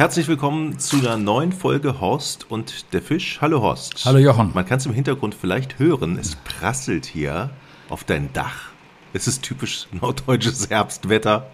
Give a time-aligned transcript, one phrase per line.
[0.00, 3.36] Herzlich willkommen zu einer neuen Folge Horst und der Fisch.
[3.42, 4.06] Hallo Horst.
[4.06, 4.50] Hallo Jochen.
[4.54, 7.50] Man kann es im Hintergrund vielleicht hören, es prasselt hier
[7.90, 8.70] auf dein Dach.
[9.12, 11.50] Es ist typisch norddeutsches Herbstwetter.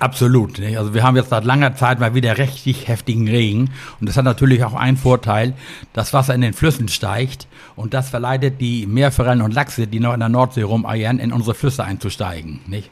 [0.00, 0.58] Absolut.
[0.60, 0.78] Nicht?
[0.78, 3.70] Also wir haben jetzt seit langer Zeit mal wieder richtig heftigen Regen.
[4.00, 5.52] Und das hat natürlich auch einen Vorteil,
[5.92, 10.14] das Wasser in den Flüssen steigt und das verleitet die Meerforellen und Lachse, die noch
[10.14, 12.60] in der Nordsee rumeiern, in unsere Flüsse einzusteigen.
[12.66, 12.88] Nicht?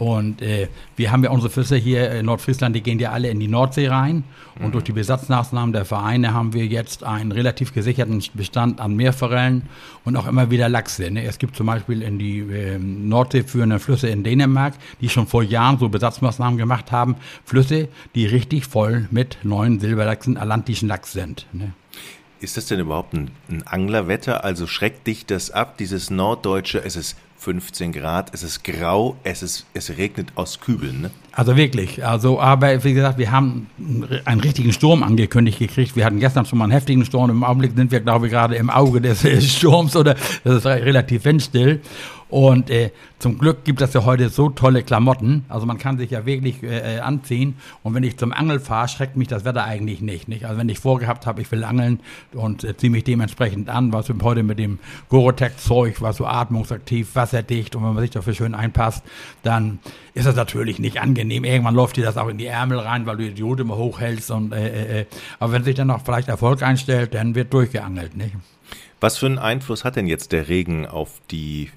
[0.00, 3.38] Und äh, wir haben ja unsere Flüsse hier in Nordfriesland, die gehen ja alle in
[3.38, 4.24] die Nordsee rein.
[4.58, 4.72] Und mhm.
[4.72, 9.64] durch die Besatzmaßnahmen der Vereine haben wir jetzt einen relativ gesicherten Bestand an Meerforellen
[10.06, 11.10] und auch immer wieder Lachse.
[11.10, 11.26] Ne?
[11.26, 14.72] Es gibt zum Beispiel in die äh, Nordsee führenden Flüsse in Dänemark,
[15.02, 17.16] die schon vor Jahren so Besatzmaßnahmen gemacht haben.
[17.44, 21.44] Flüsse, die richtig voll mit neuen Silberlachsen, atlantischen Lachs sind.
[21.52, 21.74] Ne?
[22.40, 24.44] Ist das denn überhaupt ein, ein Anglerwetter?
[24.44, 29.42] Also schreckt dich das ab, dieses norddeutsche, es ist 15 Grad, es ist grau, es,
[29.42, 31.00] ist, es regnet aus Kübeln.
[31.00, 31.10] Ne?
[31.32, 32.04] Also wirklich.
[32.04, 33.66] Also, aber wie gesagt, wir haben
[34.26, 35.96] einen richtigen Sturm angekündigt gekriegt.
[35.96, 37.30] Wir hatten gestern schon mal einen heftigen Sturm.
[37.30, 39.22] Im Augenblick sind wir, glaube ich, gerade im Auge des
[39.56, 41.80] Sturms oder das ist relativ windstill.
[42.30, 45.44] Und äh, zum Glück gibt es ja heute so tolle Klamotten.
[45.48, 47.56] Also man kann sich ja wirklich äh, äh anziehen.
[47.82, 50.28] Und wenn ich zum Angeln fahre, schreckt mich das Wetter eigentlich nicht.
[50.28, 50.44] nicht?
[50.44, 52.00] Also wenn ich vorgehabt habe, ich will angeln
[52.32, 54.78] und äh, ziehe mich dementsprechend an, was heute mit dem
[55.08, 59.04] Gorotec-Zeug, was so atmungsaktiv, wasserdicht und wenn man sich dafür schön einpasst,
[59.42, 59.80] dann
[60.14, 61.44] ist das natürlich nicht angenehm.
[61.44, 64.30] Irgendwann läuft dir das auch in die Ärmel rein, weil du die Diode immer hochhältst.
[64.30, 65.06] Und, äh, äh, äh,
[65.38, 68.16] aber wenn sich dann noch vielleicht Erfolg einstellt, dann wird durchgeangelt.
[68.16, 68.34] Nicht?
[69.00, 71.70] Was für einen Einfluss hat denn jetzt der Regen auf die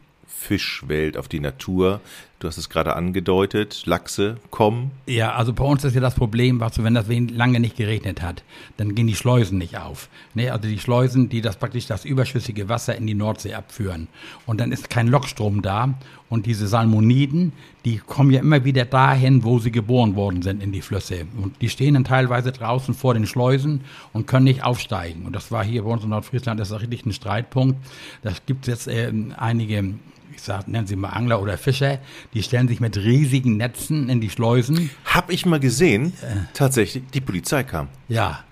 [0.44, 2.02] Fischwelt, auf die Natur.
[2.40, 4.92] Du hast es gerade angedeutet, Lachse kommen.
[5.06, 8.44] Ja, also bei uns ist ja das Problem, was wenn das lange nicht geregnet hat,
[8.76, 10.10] dann gehen die Schleusen nicht auf.
[10.34, 14.10] Ne, also die Schleusen, die das praktisch das überschüssige Wasser in die Nordsee abführen.
[14.46, 15.94] Und dann ist kein Lockstrom da.
[16.30, 17.54] Und diese Salmoniden,
[17.86, 21.26] die kommen ja immer wieder dahin, wo sie geboren worden sind in die Flüsse.
[21.42, 25.26] Und die stehen dann teilweise draußen vor den Schleusen und können nicht aufsteigen.
[25.26, 27.78] Und das war hier bei uns in Nordfriesland, das ist richtig ein Streitpunkt.
[28.22, 29.94] Das gibt jetzt äh, einige
[30.36, 32.00] ich sag, nennen Sie mal Angler oder Fischer,
[32.34, 34.90] die stellen sich mit riesigen Netzen in die Schleusen.
[35.06, 36.46] Hab ich mal gesehen, äh.
[36.54, 37.90] tatsächlich, die Polizei kam.
[38.08, 38.44] Ja,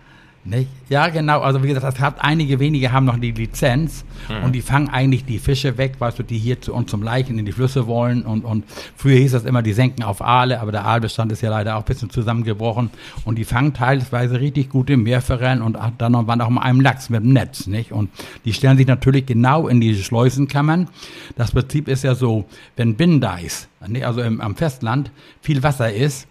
[0.44, 0.70] nicht?
[0.90, 1.42] Ja, genau.
[1.42, 4.46] Also wie gesagt, das hat einige wenige haben noch die Lizenz mhm.
[4.46, 7.38] und die fangen eigentlich die Fische weg, weißt du, die hier zu uns zum Leichen
[7.38, 8.24] in die Flüsse wollen.
[8.24, 8.66] Und, und
[8.96, 11.82] früher hieß das immer, die senken auf Aale, aber der Aalbestand ist ja leider auch
[11.82, 12.90] ein bisschen zusammengebrochen.
[13.26, 17.24] Und die fangen teilweise richtig gute Meerforellen und dann waren auch mal einem Lachs mit
[17.24, 17.92] dem Netz, nicht?
[17.92, 18.10] Und
[18.46, 20.88] die stellen sich natürlich genau in diese Schleusenkammern.
[21.36, 23.68] Das Prinzip ist ja so, wenn Binnendeis,
[24.02, 26.28] also im, am Festland, viel Wasser ist,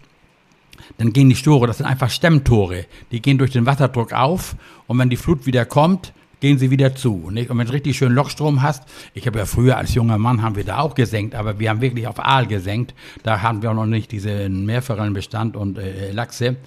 [0.97, 4.55] dann gehen die Tore, das sind einfach Stemmtore, die gehen durch den Wasserdruck auf
[4.87, 7.29] und wenn die Flut wieder kommt, gehen sie wieder zu.
[7.31, 7.49] Nicht?
[7.49, 8.83] Und wenn du richtig schön Lochstrom hast,
[9.13, 11.81] ich habe ja früher als junger Mann haben wir da auch gesenkt, aber wir haben
[11.81, 12.93] wirklich auf Aal gesenkt.
[13.23, 16.57] Da haben wir auch noch nicht diesen Meerforellenbestand und äh, Lachse.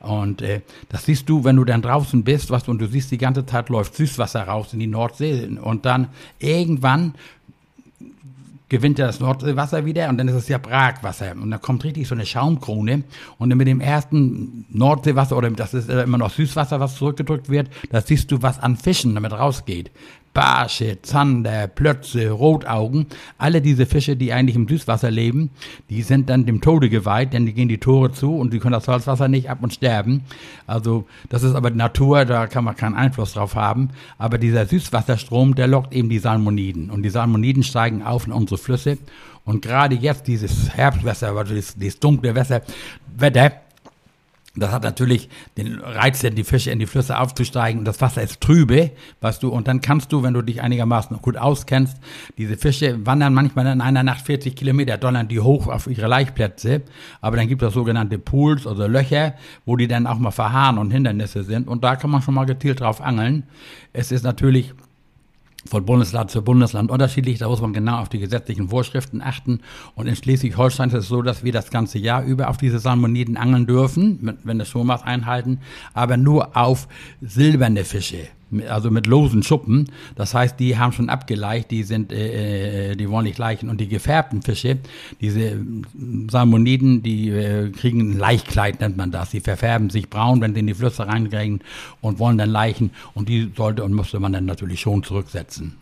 [0.00, 3.18] Und äh, das siehst du, wenn du dann draußen bist, was und du siehst die
[3.18, 6.08] ganze Zeit läuft Süßwasser raus in die Nordsee und dann
[6.38, 7.14] irgendwann
[8.72, 11.32] gewinnt ja das Nordseewasser wieder und dann ist es ja Bragwasser.
[11.32, 13.04] Und da kommt richtig so eine Schaumkrone.
[13.36, 17.68] Und dann mit dem ersten Nordseewasser, oder das ist immer noch Süßwasser, was zurückgedrückt wird,
[17.90, 19.90] da siehst du, was an Fischen damit rausgeht.
[20.34, 23.06] Barsche, Zander, Plötze, Rotaugen,
[23.38, 25.50] alle diese Fische, die eigentlich im Süßwasser leben,
[25.90, 28.72] die sind dann dem Tode geweiht, denn die gehen die Tore zu und die können
[28.72, 30.22] das Salzwasser nicht ab und sterben.
[30.66, 33.90] Also das ist aber Natur, da kann man keinen Einfluss drauf haben.
[34.18, 36.90] Aber dieser Süßwasserstrom, der lockt eben die Salmoniden.
[36.90, 38.98] Und die Salmoniden steigen auf in unsere Flüsse.
[39.44, 42.62] Und gerade jetzt dieses Herbstwasser, also dieses, dieses dunkle Wasser,
[43.16, 43.52] Wetter,
[44.54, 47.86] das hat natürlich den Reiz, die Fische in die Flüsse aufzusteigen.
[47.86, 48.90] Das Wasser ist trübe,
[49.22, 49.48] weißt du.
[49.48, 51.96] Und dann kannst du, wenn du dich einigermaßen gut auskennst,
[52.36, 56.82] diese Fische wandern manchmal in einer Nacht 40 Kilometer, donnern die hoch auf ihre Laichplätze.
[57.22, 60.90] Aber dann gibt es sogenannte Pools, also Löcher, wo die dann auch mal verharren und
[60.90, 61.66] Hindernisse sind.
[61.66, 63.44] Und da kann man schon mal gezielt drauf angeln.
[63.94, 64.74] Es ist natürlich
[65.66, 67.38] von Bundesland zu Bundesland unterschiedlich.
[67.38, 69.60] Da muss man genau auf die gesetzlichen Vorschriften achten.
[69.94, 73.36] Und in Schleswig-Holstein ist es so, dass wir das ganze Jahr über auf diese Salmoniden
[73.36, 75.60] angeln dürfen, wenn das Schomas einhalten,
[75.94, 76.88] aber nur auf
[77.20, 78.28] silberne Fische
[78.68, 79.90] also mit losen Schuppen.
[80.16, 83.68] Das heißt, die haben schon abgeleicht, die sind, äh, äh, die wollen nicht leichen.
[83.68, 84.78] Und die gefärbten Fische,
[85.20, 85.60] diese
[86.30, 89.30] Salmoniden, die äh, kriegen ein Laichkleid, nennt man das.
[89.30, 91.60] Die verfärben sich braun, wenn sie in die Flüsse reinkriegen
[92.00, 92.90] und wollen dann leichen.
[93.14, 95.76] Und die sollte und musste man dann natürlich schon zurücksetzen.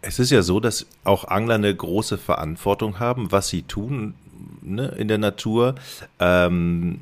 [0.00, 4.14] Es ist ja so, dass auch Angler eine große Verantwortung haben, was sie tun
[4.62, 5.74] ne, in der Natur.
[6.20, 7.00] Ähm,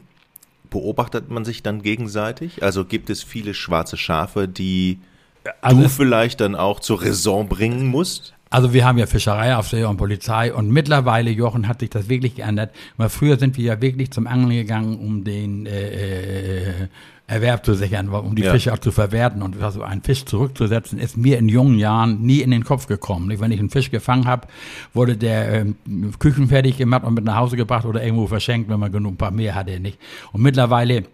[0.76, 2.62] beobachtet man sich dann gegenseitig?
[2.62, 4.98] Also gibt es viele schwarze Schafe, die
[5.62, 8.34] also du vielleicht dann auch zur Raison bringen musst?
[8.50, 12.74] Also wir haben ja Fischereiaufseher und Polizei und mittlerweile, Jochen, hat sich das wirklich geändert.
[12.98, 16.88] Weil früher sind wir ja wirklich zum Angeln gegangen, um den äh, äh,
[17.28, 18.52] Erwerb zu sichern, um die ja.
[18.52, 19.42] Fische auch zu verwerten.
[19.42, 23.28] Und also einen Fisch zurückzusetzen, ist mir in jungen Jahren nie in den Kopf gekommen.
[23.40, 24.46] Wenn ich einen Fisch gefangen habe,
[24.94, 25.66] wurde der äh,
[26.18, 29.32] küchenfertig gemacht und mit nach Hause gebracht oder irgendwo verschenkt, wenn man genug ein paar
[29.32, 29.80] mehr hatte.
[29.80, 29.98] Nicht?
[30.32, 31.04] Und mittlerweile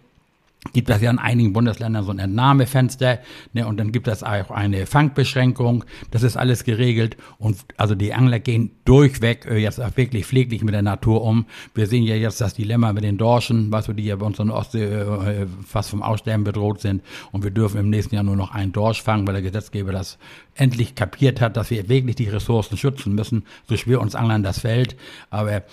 [0.71, 3.19] gibt es ja in einigen Bundesländern so ein Entnahmefenster
[3.51, 5.83] ne, und dann gibt es auch eine Fangbeschränkung.
[6.11, 10.63] Das ist alles geregelt und also die Angler gehen durchweg äh, jetzt auch wirklich pfleglich
[10.63, 11.45] mit der Natur um.
[11.75, 14.39] Wir sehen ja jetzt das Dilemma mit den Dorschen, weißt du, die ja bei uns
[14.39, 18.37] in Ostsee äh, fast vom Aussterben bedroht sind und wir dürfen im nächsten Jahr nur
[18.37, 20.17] noch einen Dorsch fangen, weil der Gesetzgeber das
[20.55, 23.43] endlich kapiert hat, dass wir wirklich die Ressourcen schützen müssen.
[23.67, 24.95] So schwer uns Anglern das fällt,
[25.29, 25.63] aber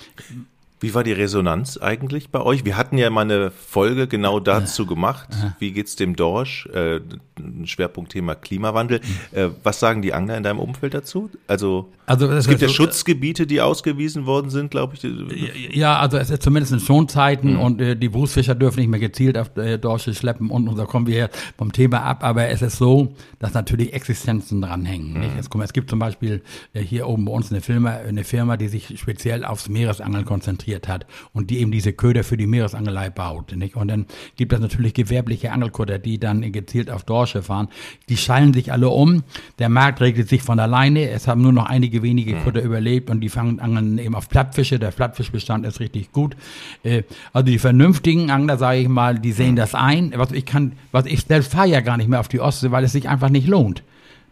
[0.80, 2.64] wie war die Resonanz eigentlich bei euch?
[2.64, 5.28] Wir hatten ja mal eine Folge genau dazu gemacht.
[5.58, 6.66] Wie geht's dem Dorsch?
[6.72, 7.00] Äh,
[7.38, 9.00] ein Schwerpunktthema Klimawandel.
[9.32, 11.30] Äh, was sagen die Angler in deinem Umfeld dazu?
[11.46, 15.76] Also, also es gibt ja so, Schutzgebiete, die ausgewiesen worden sind, glaube ich.
[15.76, 17.60] Ja, also es ist zumindest in Schonzeiten mhm.
[17.60, 20.86] und äh, die Berufsfischer dürfen nicht mehr gezielt auf äh, Dorsche schleppen und, und da
[20.86, 21.28] kommen wir
[21.58, 22.24] vom Thema ab.
[22.24, 25.12] Aber es ist so, dass natürlich Existenzen dranhängen.
[25.12, 25.38] Mhm.
[25.38, 26.42] Es, es gibt zum Beispiel
[26.72, 30.69] äh, hier oben bei uns eine Firma, eine Firma, die sich speziell aufs Meeresangeln konzentriert
[30.70, 33.56] konzentriert hat und die eben diese Köder für die Meeresangelei baut.
[33.56, 33.76] Nicht?
[33.76, 34.06] Und dann
[34.36, 37.68] gibt es natürlich gewerbliche Angelkutter, die dann gezielt auf Dorsche fahren.
[38.08, 39.22] Die schallen sich alle um.
[39.58, 41.10] Der Markt regelt sich von alleine.
[41.10, 42.44] Es haben nur noch einige wenige mhm.
[42.44, 44.78] Kutter überlebt und die fangen angeln eben auf Plattfische.
[44.78, 46.36] Der Plattfischbestand ist richtig gut.
[46.82, 47.02] Äh,
[47.32, 50.12] also die vernünftigen Angler, sage ich mal, die sehen das ein.
[50.16, 52.84] Was ich kann, was ich selbst fahre ja gar nicht mehr auf die Ostsee, weil
[52.84, 53.82] es sich einfach nicht lohnt.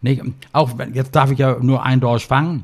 [0.01, 0.21] Nicht?
[0.53, 2.63] Auch jetzt darf ich ja nur ein Dorsch fangen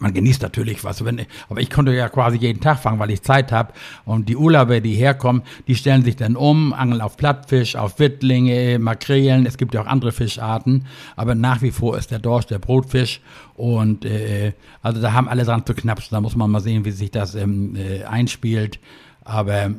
[0.00, 3.22] man genießt natürlich was, wenn, aber ich konnte ja quasi jeden Tag fangen, weil ich
[3.22, 3.72] Zeit habe.
[4.04, 8.78] Und die Urlauber, die herkommen, die stellen sich dann um, angeln auf Plattfisch, auf Wittlinge,
[8.78, 9.46] Makrelen.
[9.46, 10.86] Es gibt ja auch andere Fischarten,
[11.16, 13.20] aber nach wie vor ist der Dorsch der Brotfisch.
[13.54, 16.14] Und äh, also da haben alle dran zu knapsen.
[16.14, 18.78] Da muss man mal sehen, wie sich das ähm, äh, einspielt.
[19.22, 19.74] Aber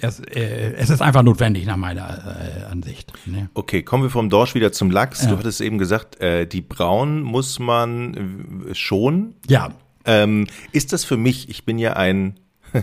[0.00, 3.12] es, äh, es, ist einfach notwendig nach meiner äh, Ansicht.
[3.26, 3.48] Ne?
[3.54, 5.22] Okay, kommen wir vom Dorsch wieder zum Lachs.
[5.22, 5.30] Ja.
[5.30, 9.34] Du hattest eben gesagt, äh, die Braun muss man äh, schon.
[9.48, 9.70] Ja.
[10.04, 12.38] Ähm, ist das für mich, ich bin ja ein,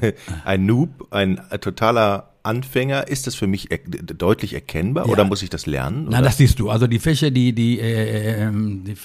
[0.46, 5.12] ein Noob, ein totaler Anfänger, ist das für mich er deutlich erkennbar ja.
[5.12, 6.08] oder muss ich das lernen?
[6.08, 6.18] Oder?
[6.18, 6.70] Na, das siehst du.
[6.70, 8.96] Also die Fische, die, die, äh, ähm, die äh,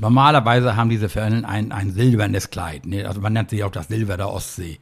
[0.00, 2.86] normalerweise haben diese Förlen ein, ein silbernes Kleid.
[2.86, 3.04] Ne?
[3.04, 4.78] Also man nennt sie auch das Silber der Ostsee.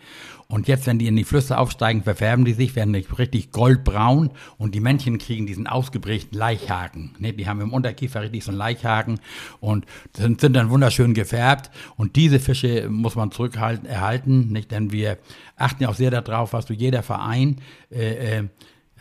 [0.52, 4.74] Und jetzt, wenn die in die Flüsse aufsteigen, verfärben die sich, werden richtig goldbraun und
[4.74, 7.14] die Männchen kriegen diesen ausgeprägten Laichhaken.
[7.18, 9.18] Ne, die haben im Unterkiefer richtig so einen Laichhaken
[9.60, 11.70] und sind, sind dann wunderschön gefärbt.
[11.96, 14.70] Und diese Fische muss man zurückhalten, erhalten, nicht?
[14.70, 15.16] Denn wir
[15.62, 17.56] achten ja auch sehr darauf, was du jeder Verein
[17.90, 18.48] äh, äh,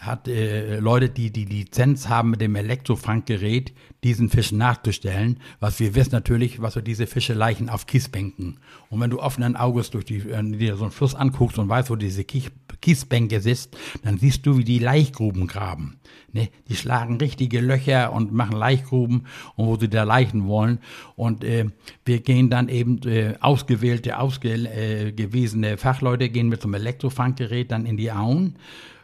[0.02, 3.72] hat äh, Leute, die die Lizenz haben mit dem Elektrofanggerät,
[4.04, 5.40] diesen Fischen nachzustellen.
[5.60, 8.58] Was wir wissen natürlich, was so diese Fische leichen auf Kiesbänken.
[8.90, 11.92] Und wenn du offenen Auges durch die, äh, dir so einen Fluss anguckst und weißt,
[11.92, 16.00] wo diese Kiesbänke sitzt, dann siehst du, wie die Laichgruben graben.
[16.34, 16.50] Ne?
[16.68, 20.80] Die schlagen richtige Löcher und machen Laichgruben und wo sie da leichen wollen.
[21.16, 21.66] Und äh,
[22.06, 27.98] wir gehen dann eben äh, ausgewählte, ausgewiesene Fachleute gehen mit so einem Elektrofanggerät dann in
[27.98, 28.56] die Auen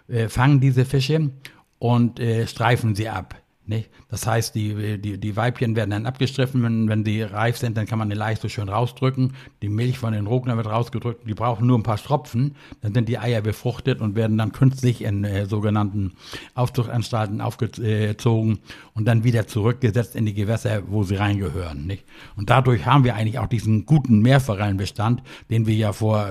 [0.08, 1.32] äh, fangen diese Fische
[1.80, 3.36] und äh, streifen sie ab.
[3.68, 3.90] Nicht?
[4.08, 7.86] Das heißt, die, die, die Weibchen werden dann abgestriffen, wenn, wenn die reif sind, dann
[7.86, 9.34] kann man die leicht so schön rausdrücken.
[9.62, 13.10] Die Milch von den Rogner wird rausgedrückt, die brauchen nur ein paar Stropfen, dann sind
[13.10, 16.14] die Eier befruchtet und werden dann künstlich in äh, sogenannten
[16.56, 18.60] Aufzuchtanstalten aufgezogen
[18.94, 21.86] und dann wieder zurückgesetzt in die Gewässer, wo sie reingehören.
[21.86, 22.06] Nicht?
[22.38, 26.30] Und dadurch haben wir eigentlich auch diesen guten Meerforellenbestand, den wir ja vor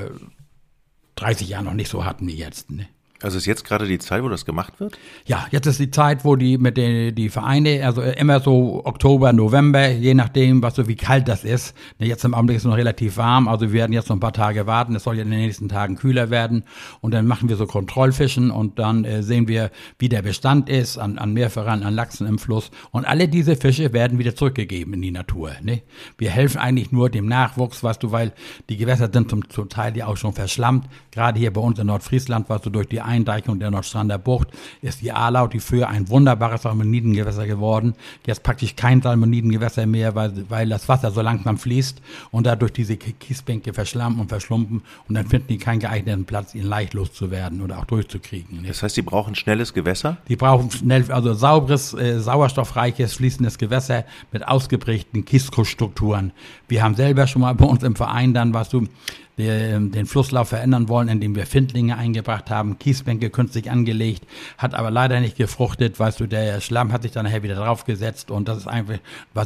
[1.16, 2.70] 30 Jahren noch nicht so hatten wie jetzt.
[2.70, 2.88] Nicht?
[3.23, 4.99] Also ist jetzt gerade die Zeit, wo das gemacht wird?
[5.25, 9.32] Ja, jetzt ist die Zeit, wo die mit den die Vereine, also immer so Oktober,
[9.32, 11.75] November, je nachdem, was so wie kalt das ist.
[11.99, 14.20] Ne, jetzt im Augenblick ist es noch relativ warm, also wir werden jetzt noch ein
[14.20, 14.94] paar Tage warten.
[14.94, 16.64] Es soll ja in den nächsten Tagen kühler werden
[17.00, 20.99] und dann machen wir so Kontrollfischen und dann äh, sehen wir, wie der Bestand ist
[20.99, 25.02] an, an Meerforellen, an Lachsen im Fluss und alle diese Fische werden wieder zurückgegeben in
[25.02, 25.52] die Natur.
[25.62, 25.82] Ne?
[26.18, 28.32] Wir helfen eigentlich nur dem Nachwuchs, weißt du, weil
[28.68, 30.87] die Gewässer sind zum, zum Teil ja auch schon verschlammt.
[31.11, 34.49] Gerade hier bei uns in Nordfriesland, was du durch die Eindeichung der Nordstrander Bucht
[34.82, 37.94] ist die Alau, die früher ein wunderbares Salmonidengewässer geworden.
[38.26, 42.96] Jetzt praktisch kein Salmonidengewässer mehr, weil, weil das Wasser so langsam fließt und dadurch diese
[42.96, 47.78] Kiesbänke verschlammen und verschlumpen und dann finden die keinen geeigneten Platz, ihnen leicht loszuwerden oder
[47.78, 48.64] auch durchzukriegen.
[48.66, 50.18] Das heißt, die brauchen schnelles Gewässer?
[50.28, 56.32] Die brauchen schnell, also sauberes, äh, sauerstoffreiches, fließendes Gewässer mit ausgeprägten Kiesstrukturen.
[56.68, 58.88] Wir haben selber schon mal bei uns im Verein dann, was du, der,
[59.38, 64.24] den Flusslauf verändern wollen, indem wir Findlinge eingebracht haben, Kiesbänke künstlich angelegt,
[64.56, 68.30] hat aber leider nicht gefruchtet, weißt du, der Schlamm hat sich dann nachher wieder draufgesetzt
[68.30, 68.98] und das ist einfach,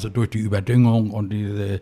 [0.05, 1.81] du, durch die Überdüngung und diese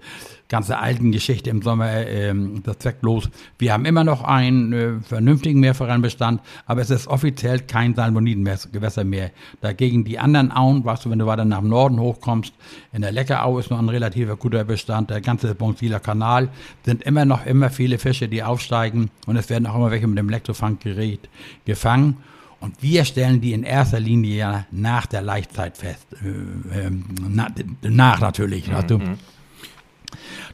[0.48, 3.28] ganze alten Geschichte im Sommer, äh, das zwecklos.
[3.58, 9.30] Wir haben immer noch einen äh, vernünftigen Meerforellenbestand, aber es ist offiziell kein Salmonidengewässer mehr.
[9.60, 12.54] Dagegen die anderen Auen, weißt du, wenn du weiter nach Norden hochkommst,
[12.92, 16.48] in der Leckerau ist noch ein relativer guter Bestand, der ganze Bonsiler Kanal,
[16.84, 20.18] sind immer noch immer viele Fische, die aufsteigen und es werden auch immer welche mit
[20.18, 21.28] dem Elektrofanggerät
[21.64, 22.16] gefangen.
[22.60, 26.06] Und wir stellen die in erster Linie nach der Laichzeit fest.
[26.24, 26.90] Äh, äh,
[27.28, 27.48] na,
[27.82, 28.68] nach natürlich.
[28.68, 28.74] Mhm.
[28.74, 29.00] Also,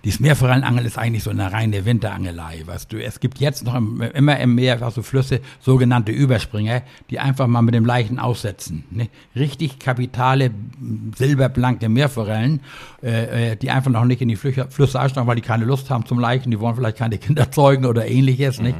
[0.04, 3.02] dieses Meerforellenangeln ist eigentlich so eine reine Winterangelei, weißt du.
[3.02, 7.62] Es gibt jetzt noch im, immer im Meer, also Flüsse, sogenannte Überspringer, die einfach mal
[7.62, 8.84] mit dem Leichen aussetzen.
[8.90, 9.08] Ne?
[9.34, 10.50] Richtig kapitale,
[11.16, 12.60] silberblanke Meerforellen,
[13.02, 15.90] äh, äh die einfach noch nicht in die Flüche, Flüsse einsteigen, weil die keine Lust
[15.90, 18.64] haben zum Leichen, die wollen vielleicht keine Kinder zeugen oder ähnliches, mhm.
[18.64, 18.78] nicht?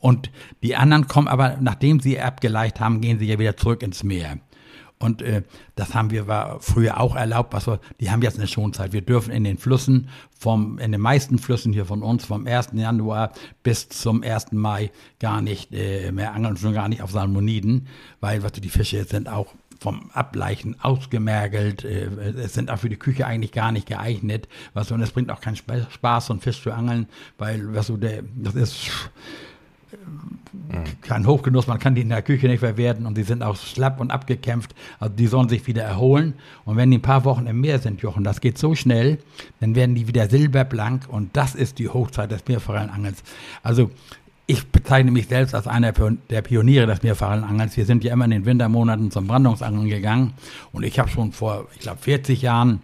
[0.00, 0.30] Und
[0.62, 4.38] die anderen kommen aber, nachdem sie abgeleicht haben, gehen sie ja wieder zurück ins Meer.
[4.98, 5.42] Und äh,
[5.76, 7.52] das haben wir war früher auch erlaubt.
[7.52, 8.92] Was wir, die haben jetzt eine Schonzeit.
[8.92, 12.70] Wir dürfen in den Flüssen, vom, in den meisten Flüssen hier von uns, vom 1.
[12.72, 14.52] Januar bis zum 1.
[14.52, 14.90] Mai
[15.20, 17.86] gar nicht äh, mehr angeln, schon gar nicht auf Salmoniden,
[18.20, 22.96] weil was, die Fische sind auch vom Ableichen ausgemergelt, äh, es sind auch für die
[22.96, 24.48] Küche eigentlich gar nicht geeignet.
[24.74, 27.06] Was, und es bringt auch keinen Spaß, so einen Fisch zu angeln,
[27.38, 28.90] weil was, so der, das ist
[31.02, 34.00] kein Hochgenuss, man kann die in der Küche nicht verwerten und die sind auch schlapp
[34.00, 34.74] und abgekämpft.
[34.98, 36.34] Also die sollen sich wieder erholen.
[36.64, 39.18] Und wenn die ein paar Wochen im Meer sind, Jochen, das geht so schnell,
[39.60, 43.22] dann werden die wieder silberblank und das ist die Hochzeit des Meerforellenangels.
[43.62, 43.90] Also
[44.46, 47.76] ich bezeichne mich selbst als einer der Pioniere des Meerforellenangels.
[47.76, 50.32] Wir sind ja immer in den Wintermonaten zum Brandungsangeln gegangen
[50.72, 52.80] und ich habe schon vor, ich glaube, 40 Jahren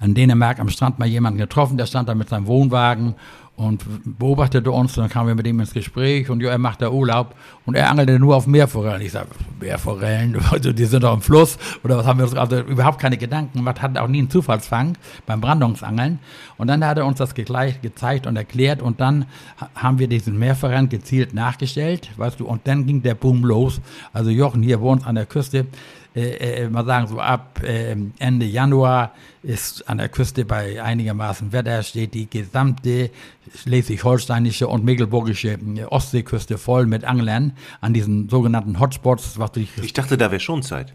[0.00, 3.14] in Dänemark am Strand mal jemanden getroffen, der stand da mit seinem Wohnwagen
[3.56, 3.84] und
[4.18, 4.94] beobachtete uns.
[4.94, 7.34] Dann kamen wir mit ihm ins Gespräch und ja, er macht da Urlaub
[7.66, 9.02] und er angelte nur auf Meerforellen.
[9.02, 9.28] Ich sage,
[9.60, 13.16] Meerforellen, also die sind doch im Fluss oder was haben wir uns, also überhaupt keine
[13.16, 16.18] Gedanken gemacht, hatten auch nie einen Zufallsfang beim Brandungsangeln.
[16.56, 19.26] Und dann hat er uns das gezeigt und erklärt und dann
[19.74, 23.80] haben wir diesen Meerforellen gezielt nachgestellt, weißt du, und dann ging der Boom los.
[24.12, 25.66] Also Jochen hier bei uns an der Küste,
[26.14, 31.52] äh, äh, mal sagen, so ab äh, Ende Januar ist an der Küste bei einigermaßen
[31.52, 33.10] Wetter steht die gesamte
[33.56, 39.38] schleswig-holsteinische und mecklenburgische äh, Ostseeküste voll mit Anglern an diesen sogenannten Hotspots.
[39.38, 40.92] Was ich, ich dachte, da wäre schon Zeit.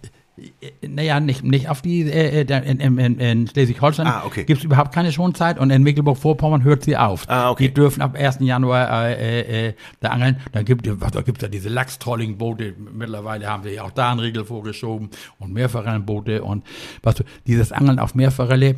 [0.88, 4.44] Naja, nicht, nicht auf die, äh, äh in, in, in Schleswig-Holstein ah, okay.
[4.44, 7.28] gibt es überhaupt keine Schonzeit und in Mecklenburg-Vorpommern hört sie auf.
[7.28, 7.68] Ah, okay.
[7.68, 8.38] Die dürfen ab 1.
[8.42, 10.38] Januar äh, äh, da angeln.
[10.52, 12.76] Da gibt es da gibt's ja diese Lachstrolling-Boote.
[12.94, 16.64] Mittlerweile haben wir ja auch da einen Riegel vorgeschoben und Mehrforellenboote und
[17.02, 18.76] was du, dieses Angeln auf Meerforelle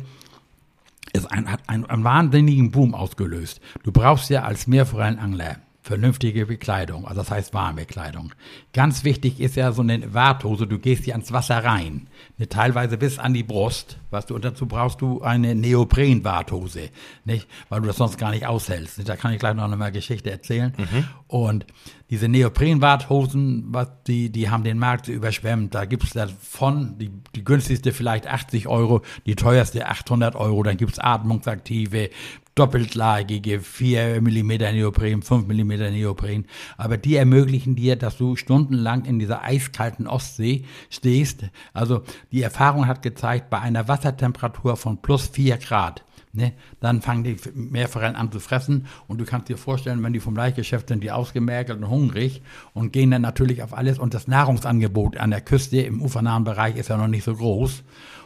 [1.12, 3.60] ist ein, hat einen, einen wahnsinnigen Boom ausgelöst.
[3.82, 5.56] Du brauchst ja als Meerforellenangler
[5.90, 8.32] vernünftige Bekleidung, also das heißt warme Kleidung.
[8.72, 12.96] Ganz wichtig ist ja so eine Warthose, du gehst hier ans Wasser rein, ne, teilweise
[12.96, 16.90] bis an die Brust, was du, und dazu brauchst du eine Neopren-Warthose,
[17.24, 19.08] nicht, weil du das sonst gar nicht aushältst.
[19.08, 20.72] Da kann ich gleich noch eine Geschichte erzählen.
[20.78, 21.04] Mhm.
[21.26, 21.66] Und
[22.10, 25.74] diese Neopren-Warthosen, was die, die haben den Markt überschwemmt.
[25.76, 30.64] Da gibt's davon, die, die günstigste vielleicht 80 Euro, die teuerste 800 Euro.
[30.64, 32.10] Dann gibt's atmungsaktive,
[32.54, 36.46] doppeltlagige 4 mm Neopren, 5 mm Neopren.
[36.76, 41.44] Aber die ermöglichen dir, dass du stundenlang in dieser eiskalten Ostsee stehst.
[41.72, 42.02] Also
[42.32, 46.52] die Erfahrung hat gezeigt, bei einer Wassertemperatur von plus 4 Grad Ne?
[46.78, 50.36] Dann fangen die Meerforellen an zu fressen und du kannst dir vorstellen, wenn die vom
[50.36, 52.42] Laichgeschäft sind, die ausgemergelt und hungrig
[52.72, 56.76] und gehen dann natürlich auf alles und das Nahrungsangebot an der Küste im ufernahen Bereich
[56.76, 57.82] ist ja noch nicht so groß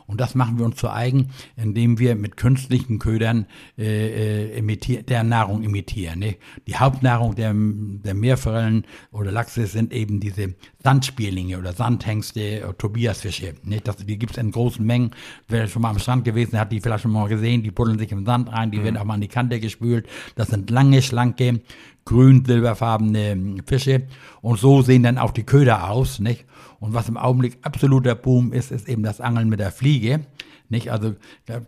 [0.07, 3.47] und das machen wir uns zu eigen, indem wir mit künstlichen Ködern
[3.79, 6.19] äh, äh, der Nahrung imitieren.
[6.19, 6.37] Ne?
[6.67, 13.55] Die Hauptnahrung der, der Meerforellen oder Lachse sind eben diese Sandspierlinge oder Sandhengste, oder Tobiasfische.
[13.63, 13.81] Ne?
[13.83, 15.13] Das, die gibt's in großen Mengen.
[15.49, 18.13] Wer schon mal am Strand gewesen hat, die vielleicht schon mal gesehen, die buddeln sich
[18.13, 18.85] im Sand rein, die mhm.
[18.85, 20.07] werden auch mal an die Kante gespült.
[20.37, 21.63] Das sind lange, schlanke,
[22.05, 24.07] grün-silberfarbene Fische.
[24.43, 26.45] Und so sehen dann auch die Köder aus, nicht?
[26.85, 30.21] Und was im Augenblick absoluter Boom ist, ist eben das Angeln mit der Fliege.
[30.69, 30.93] Nicht?
[30.93, 31.15] Also,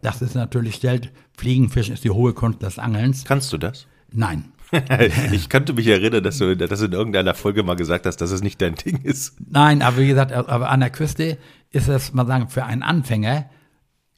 [0.02, 3.24] das ist natürlich stellt, Fliegenfischen ist die hohe Kunst des Angelns.
[3.24, 3.86] Kannst du das?
[4.12, 4.52] Nein.
[5.32, 8.42] ich könnte mich erinnern, dass du das in irgendeiner Folge mal gesagt hast, dass es
[8.42, 9.36] nicht dein Ding ist.
[9.48, 11.38] Nein, aber wie gesagt, aber an der Küste
[11.70, 13.48] ist es, mal sagen, für einen Anfänger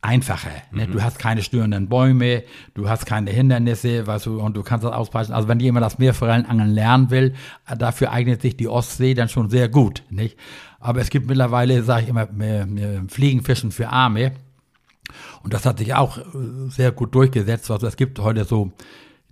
[0.00, 0.50] einfacher.
[0.72, 0.88] Ne?
[0.88, 0.92] Mhm.
[0.92, 2.42] Du hast keine störenden Bäume,
[2.74, 5.32] du hast keine Hindernisse, weißt du, und du kannst das ausbrechen.
[5.32, 7.34] Also wenn jemand das Meerforellenangeln lernen will,
[7.76, 10.36] dafür eignet sich die Ostsee dann schon sehr gut, nicht?
[10.78, 12.28] Aber es gibt mittlerweile, sage ich immer,
[13.08, 14.32] Fliegenfischen für Arme.
[15.42, 16.22] Und das hat sich auch äh,
[16.68, 17.70] sehr gut durchgesetzt.
[17.70, 18.72] Also es gibt heute so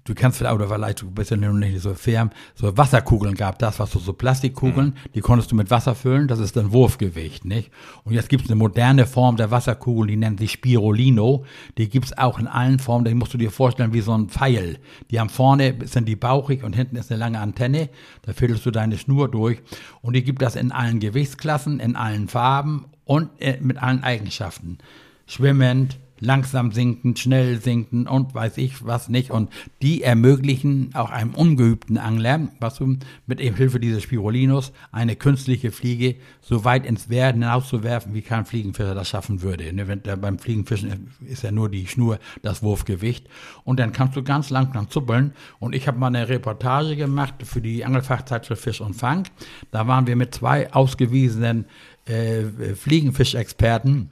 [0.06, 3.58] du kennst vielleicht, oder vielleicht du bist ja noch nicht so firm, so Wasserkugeln gab
[3.58, 5.12] das, was so, so Plastikkugeln, mhm.
[5.14, 7.70] die konntest du mit Wasser füllen, das ist dann Wurfgewicht, nicht?
[8.04, 11.44] Und jetzt gibt es eine moderne Form der Wasserkugel, die nennt sich Spirolino,
[11.76, 14.28] die gibt es auch in allen Formen, die musst du dir vorstellen wie so ein
[14.28, 14.78] Pfeil.
[15.10, 17.90] Die haben vorne, sind die bauchig und hinten ist eine lange Antenne,
[18.22, 19.58] da fädelst du deine Schnur durch
[20.00, 24.78] und die gibt das in allen Gewichtsklassen, in allen Farben und äh, mit allen Eigenschaften.
[25.26, 29.30] Schwimmend, langsam sinken, schnell sinken und weiß ich was nicht.
[29.30, 29.50] Und
[29.82, 32.96] die ermöglichen auch einem ungeübten Angler, was du
[33.26, 38.94] mit Hilfe dieses Spirolinos eine künstliche Fliege so weit ins Werden hinauszuwerfen, wie kein Fliegenfischer
[38.94, 39.72] das schaffen würde.
[39.72, 43.28] Ne, wenn, beim Fliegenfischen ist ja nur die Schnur das Wurfgewicht.
[43.64, 45.32] Und dann kannst du ganz langsam zuppeln.
[45.58, 49.28] Und ich habe mal eine Reportage gemacht für die Angelfachzeitschrift Fisch und Fang.
[49.70, 51.66] Da waren wir mit zwei ausgewiesenen
[52.06, 54.10] äh, Fliegenfischexperten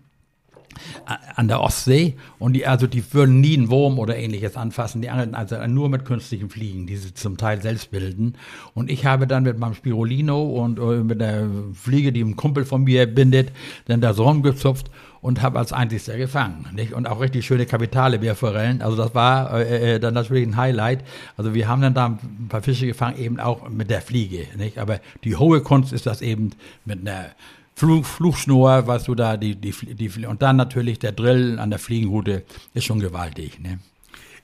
[1.36, 5.10] an der Ostsee und die, also die würden nie einen Wurm oder ähnliches anfassen, die
[5.10, 8.34] angeln also nur mit künstlichen Fliegen, die sie zum Teil selbst bilden.
[8.74, 12.64] Und ich habe dann mit meinem Spirulino und äh, mit der Fliege, die ein Kumpel
[12.64, 13.52] von mir bindet,
[13.86, 14.90] dann da so rumgezupft
[15.24, 16.66] und habe als einzigster gefangen.
[16.74, 16.92] Nicht?
[16.92, 18.82] Und auch richtig schöne Kapitale Bärforellen.
[18.82, 21.02] Also das war äh, äh, dann natürlich ein Highlight.
[21.38, 24.46] Also wir haben dann da ein paar Fische gefangen, eben auch mit der Fliege.
[24.58, 24.78] Nicht?
[24.78, 26.50] Aber die hohe Kunst ist das eben
[26.84, 27.30] mit einer
[27.76, 31.80] Flug, Flugschnur, was du da, die, die, die, und dann natürlich der Drill an der
[31.80, 33.80] Fliegenroute ist schon gewaltig, ne?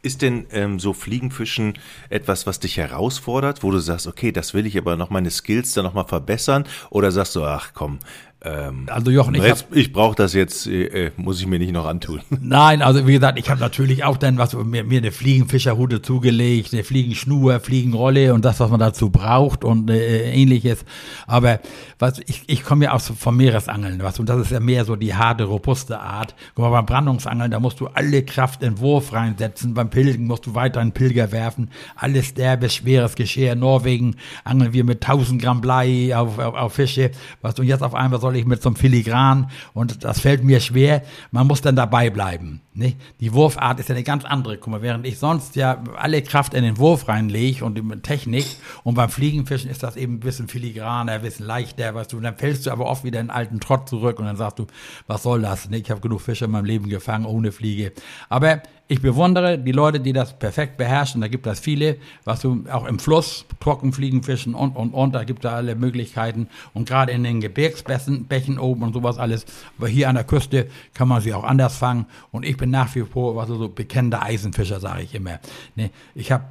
[0.02, 1.74] Ist denn ähm, so Fliegenfischen
[2.08, 5.74] etwas, was dich herausfordert, wo du sagst, okay, das will ich aber noch meine Skills
[5.74, 6.64] da nochmal verbessern?
[6.88, 7.98] Oder sagst du, ach komm,
[8.42, 11.72] ähm, also Jochen, ich, jetzt, ich brauche das jetzt, äh, äh, muss ich mir nicht
[11.72, 12.20] noch antun.
[12.40, 16.72] Nein, also wie gesagt, ich habe natürlich auch dann was mir, mir eine Fliegenfischerhute zugelegt,
[16.72, 20.86] eine Fliegenschnur, Fliegenrolle und das, was man dazu braucht und äh, ähnliches.
[21.26, 21.60] Aber
[21.98, 24.96] was ich, ich komme ja aus vom Meeresangeln, was und das ist ja mehr so
[24.96, 26.34] die harte, robuste Art.
[26.54, 29.74] Guck mal, beim Brandungsangeln, da musst du alle Kraft in Wurf reinsetzen.
[29.74, 31.70] Beim Pilgen musst du weiter einen Pilger werfen.
[31.94, 33.54] Alles derbe, schweres Geschirr.
[33.54, 37.10] Norwegen angeln wir mit 1000 Gramm Blei auf, auf, auf Fische.
[37.42, 40.44] Was und jetzt auf einmal soll soll ich mit so einem Filigran und das fällt
[40.44, 41.02] mir schwer.
[41.32, 42.60] Man muss dann dabei bleiben.
[42.72, 42.98] Nicht?
[43.18, 44.56] Die Wurfart ist ja eine ganz andere.
[44.56, 48.46] Guck mal, während ich sonst ja alle Kraft in den Wurf reinlege und die Technik
[48.84, 52.18] und beim Fliegenfischen ist das eben ein bisschen filigraner, ein bisschen leichter, weißt du.
[52.18, 54.60] Und dann fällst du aber oft wieder in den alten Trott zurück und dann sagst
[54.60, 54.68] du,
[55.08, 55.68] was soll das?
[55.68, 55.86] Nicht?
[55.86, 57.92] Ich habe genug Fische in meinem Leben gefangen ohne Fliege.
[58.28, 61.20] Aber ich bewundere die Leute, die das perfekt beherrschen.
[61.20, 65.14] Da gibt es viele, was du auch im Fluss, Trockenfliegen fischen und, und, und.
[65.14, 66.48] Da gibt es alle Möglichkeiten.
[66.74, 69.46] Und gerade in den Gebirgsbächen Bächen oben und sowas alles.
[69.78, 72.06] Aber hier an der Küste kann man sie auch anders fangen.
[72.32, 75.40] Und ich bin nach wie vor, was so bekennender Eisenfischer, sage ich immer.
[75.74, 76.44] Ne, ich habe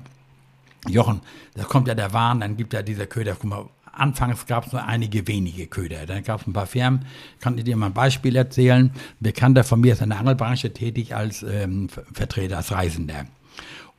[0.88, 1.22] Jochen,
[1.56, 3.66] da kommt ja der Wahn, dann gibt ja dieser Köder, guck mal,
[4.00, 6.06] Anfangs gab es nur einige wenige Köder.
[6.06, 7.06] Dann gab es ein paar Firmen.
[7.42, 8.86] Kann ich dir mal ein Beispiel erzählen?
[8.86, 13.26] Ein Bekannter von mir ist in der Angelbranche tätig als ähm, Vertreter, als Reisender.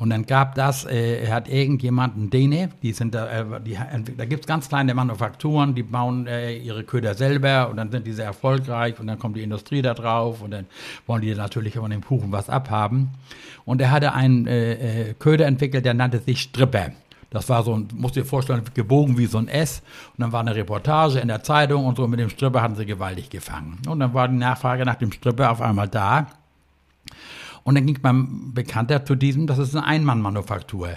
[0.01, 3.77] Und dann gab das, äh, hat irgendjemanden, Däne, die sind da, äh, die,
[4.17, 8.15] da gibt's ganz kleine Manufakturen, die bauen äh, ihre Köder selber und dann sind die
[8.15, 10.65] sehr erfolgreich und dann kommt die Industrie da drauf und dann
[11.07, 13.11] wollen die natürlich von dem Kuchen was abhaben.
[13.67, 16.93] Und er hatte einen äh, äh, Köder entwickelt, der nannte sich Stripper.
[17.29, 19.83] Das war so ein, musst dir vorstellen, gebogen wie so ein S.
[20.17, 22.87] Und dann war eine Reportage in der Zeitung und so mit dem Stripper hatten sie
[22.87, 23.77] gewaltig gefangen.
[23.87, 26.27] Und dann war die Nachfrage nach dem Stripper auf einmal da.
[27.63, 30.91] Und dann ging mein Bekannter zu diesem, das ist eine Einmannmanufaktur.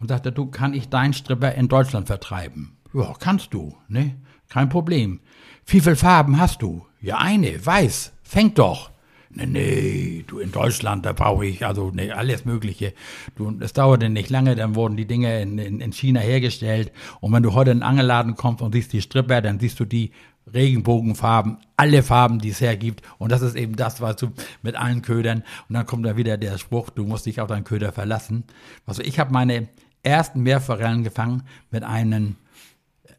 [0.00, 2.76] Und sagte, du, kann ich deinen Stripper in Deutschland vertreiben?
[2.92, 4.16] Ja, kannst du, ne?
[4.48, 5.20] Kein Problem.
[5.66, 6.84] Wie viele Farben hast du?
[7.00, 8.12] Ja, eine, weiß.
[8.22, 8.90] Fängt doch.
[9.36, 12.94] Nee, nee, du in Deutschland, da brauche ich also nee, alles Mögliche.
[13.34, 16.92] Du, es dauerte nicht lange, dann wurden die Dinge in, in, in China hergestellt.
[17.20, 19.84] Und wenn du heute in den Angelladen kommst und siehst die Stripper, dann siehst du
[19.84, 20.12] die
[20.52, 23.02] Regenbogenfarben, alle Farben, die es hergibt.
[23.18, 25.42] Und das ist eben das, was du mit allen Ködern.
[25.68, 28.44] Und dann kommt da wieder der Spruch, du musst dich auf deinen Köder verlassen.
[28.86, 29.68] Also ich habe meine
[30.02, 32.36] ersten Meerforellen gefangen mit einem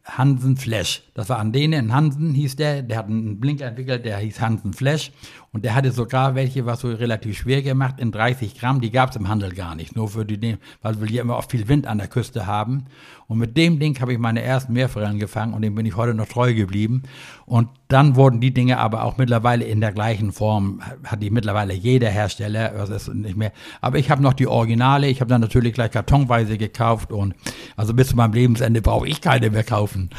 [0.04, 1.02] Hansen Flash.
[1.14, 4.72] Das war an denen, Hansen hieß der, der hat einen Blink entwickelt, der hieß Hansen
[4.72, 5.10] Flash.
[5.56, 9.08] Und der hatte sogar welche, was so relativ schwer gemacht, in 30 Gramm, die gab
[9.08, 9.96] es im Handel gar nicht.
[9.96, 12.84] Nur für die, weil wir hier immer auch viel Wind an der Küste haben.
[13.26, 16.12] Und mit dem Ding habe ich meine ersten Meerforellen gefangen und dem bin ich heute
[16.12, 17.04] noch treu geblieben.
[17.46, 21.72] Und dann wurden die Dinge aber auch mittlerweile in der gleichen Form, hat die mittlerweile
[21.72, 23.52] jeder Hersteller, das ist nicht mehr.
[23.80, 27.34] Aber ich habe noch die Originale, ich habe dann natürlich gleich kartonweise gekauft und
[27.76, 30.10] also bis zu meinem Lebensende brauche ich keine mehr kaufen.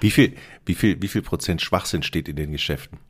[0.00, 3.00] Wie viel, wie viel, wie viel Prozent Schwachsinn steht in den Geschäften?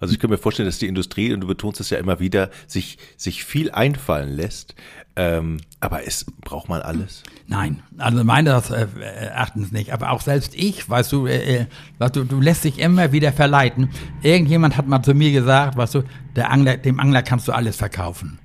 [0.00, 2.50] Also ich kann mir vorstellen, dass die Industrie, und du betonst es ja immer wieder,
[2.66, 4.74] sich, sich viel einfallen lässt.
[5.16, 7.24] Ähm, aber es braucht man alles?
[7.48, 9.92] Nein, also meines äh, Erachtens nicht.
[9.92, 11.66] Aber auch selbst ich, weißt du, äh, äh,
[11.98, 13.90] weißt du, du lässt dich immer wieder verleiten.
[14.22, 16.02] Irgendjemand hat mal zu mir gesagt, weißt du,
[16.36, 18.38] Angler, dem Angler kannst du alles verkaufen.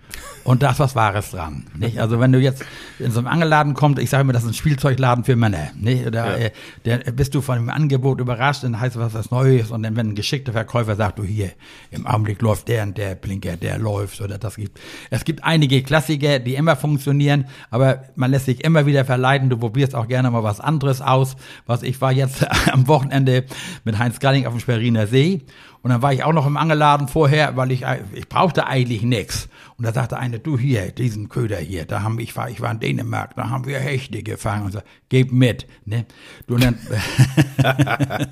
[0.44, 1.66] Und da ist was Wahres dran.
[1.78, 2.00] Nicht?
[2.00, 2.66] Also wenn du jetzt
[3.00, 5.70] in so einem Angelladen kommst, ich sage immer, das ist ein Spielzeugladen für Männer.
[5.80, 6.14] Nicht?
[6.14, 6.50] Da, ja.
[6.84, 9.72] äh, bist du von dem Angebot überrascht, dann heißt es was, was Neues.
[9.72, 11.52] Und dann, wenn ein geschickter Verkäufer sagt, du hier,
[11.92, 14.80] im Augenblick läuft der und der Blinker, der läuft oder das gibt.
[15.10, 19.50] Es gibt einige Klassiker, die immer funktionieren, aber man lässt sich immer wieder verleiten.
[19.50, 21.38] Du probierst auch gerne mal was anderes aus.
[21.66, 23.46] Was ich war jetzt am Wochenende
[23.86, 25.42] mit Heinz Galling auf dem Sperriner See
[25.84, 29.50] und dann war ich auch noch im Angeladen vorher, weil ich, ich brauchte eigentlich nichts.
[29.78, 32.72] Und da sagte eine, du hier, diesen Köder hier, da haben, ich war, ich war
[32.72, 34.64] in Dänemark, da haben wir Hechte gefangen.
[34.66, 36.06] Und so, gib mit, ne?
[36.48, 36.78] Und dann,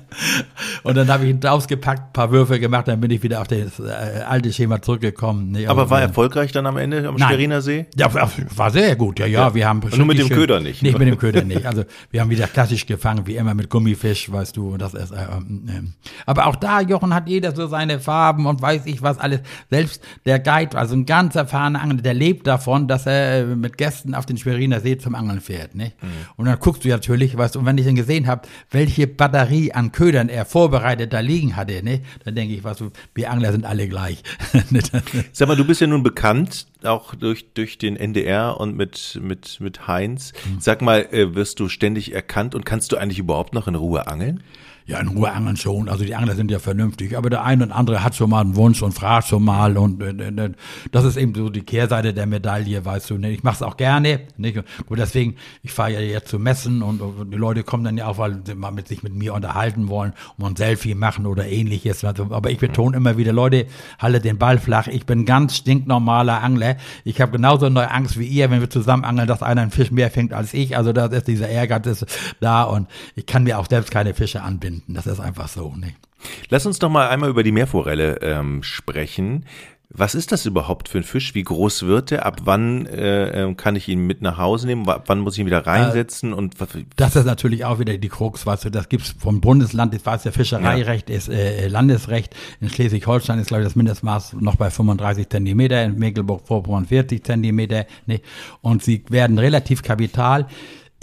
[0.82, 4.22] und dann habe ich ausgepackt, paar Würfe gemacht, dann bin ich wieder auf das äh,
[4.26, 5.50] alte Schema zurückgekommen.
[5.50, 5.66] Ne?
[5.66, 7.84] Aber war erfolgreich dann am Ende am Schweriner See?
[7.96, 9.48] Ja, war sehr gut, ja, ja.
[9.48, 9.54] ja.
[9.54, 10.82] Wir haben nur mit dem schön, Köder nicht.
[10.82, 11.66] Nicht mit dem Köder nicht.
[11.66, 14.72] Also wir haben wieder klassisch gefangen, wie immer mit Gummifisch, weißt du.
[14.72, 15.82] Und das ist, äh, äh,
[16.24, 19.40] aber auch da, Jochen hat jeder jeder so seine Farben und weiß ich was alles.
[19.70, 24.14] Selbst der Guide, also ein ganz erfahrener Angler, der lebt davon, dass er mit Gästen
[24.14, 25.74] auf den Schweriner See zum Angeln fährt.
[25.74, 25.92] Ne?
[26.00, 26.08] Mhm.
[26.36, 29.72] Und dann guckst du natürlich, weißt du, und wenn ich dann gesehen habe, welche Batterie
[29.72, 33.30] an Ködern er vorbereitet da liegen hatte, ne, dann denke ich, was weißt du, wir
[33.30, 34.22] Angler sind alle gleich.
[35.32, 39.60] Sag mal, du bist ja nun bekannt, auch durch, durch den NDR und mit, mit,
[39.60, 40.32] mit Heinz.
[40.44, 40.60] Mhm.
[40.60, 44.06] Sag mal, äh, wirst du ständig erkannt und kannst du eigentlich überhaupt noch in Ruhe
[44.06, 44.42] angeln?
[44.84, 45.88] Ja, in Ruhe angeln schon.
[45.88, 47.16] Also die Angler sind ja vernünftig.
[47.16, 49.76] Aber der eine und andere hat schon mal einen Wunsch und fragt schon mal.
[49.78, 50.52] Und äh, äh, äh
[50.90, 53.18] das ist eben so die Kehrseite der Medaille, weißt du.
[53.18, 53.30] Ne?
[53.30, 54.22] Ich mache es auch gerne.
[54.36, 54.58] Nicht?
[54.86, 58.06] Und deswegen, ich fahre ja jetzt zu Messen und, und, die Leute kommen dann ja
[58.06, 61.46] auch, weil sie mal mit sich mit mir unterhalten wollen und ein Selfie machen oder
[61.46, 62.04] ähnliches.
[62.04, 63.66] Aber ich betone immer wieder, Leute,
[63.98, 64.88] halte den Ball flach.
[64.88, 66.76] Ich bin ganz stinknormaler Angler.
[67.04, 69.92] Ich habe genauso eine Angst wie ihr, wenn wir zusammen angeln, dass einer einen Fisch
[69.92, 70.76] mehr fängt als ich.
[70.76, 72.04] Also das ist dieser Ehrgeiz
[72.40, 74.94] da und ich kann mir auch selbst keine Fische anbinden finden.
[74.94, 75.74] Das ist einfach so.
[75.76, 75.94] Ne?
[76.48, 79.44] Lass uns doch mal einmal über die Meerforelle ähm, sprechen.
[79.94, 81.34] Was ist das überhaupt für ein Fisch?
[81.34, 82.24] Wie groß wird er?
[82.24, 84.86] Ab wann äh, ähm, kann ich ihn mit nach Hause nehmen?
[84.86, 86.32] Wann muss ich ihn wieder reinsetzen?
[86.32, 86.56] Äh, und
[86.96, 90.22] das ist natürlich auch wieder die Krux, weißt du, das gibt's vom Bundesland, ich weiß,
[90.22, 91.16] der Fischereirecht ja.
[91.16, 92.34] ist äh, Landesrecht.
[92.62, 97.84] In Schleswig-Holstein ist, glaube ich, das Mindestmaß noch bei 35 Zentimeter, in Mecklenburg-Vorpommern 40 Zentimeter.
[98.06, 98.22] Ne?
[98.62, 100.46] Und sie werden relativ kapital.